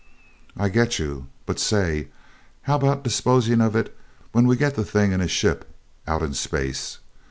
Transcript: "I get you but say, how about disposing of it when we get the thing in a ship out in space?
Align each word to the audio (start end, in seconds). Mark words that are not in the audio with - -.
"I 0.57 0.69
get 0.69 0.97
you 0.97 1.27
but 1.45 1.59
say, 1.59 2.07
how 2.63 2.77
about 2.77 3.03
disposing 3.03 3.61
of 3.61 3.75
it 3.75 3.95
when 4.31 4.47
we 4.47 4.57
get 4.57 4.73
the 4.73 4.83
thing 4.83 5.11
in 5.11 5.21
a 5.21 5.27
ship 5.27 5.71
out 6.07 6.23
in 6.23 6.33
space? 6.33 6.97